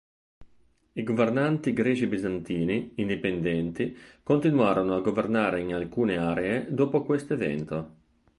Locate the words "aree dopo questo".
6.17-7.33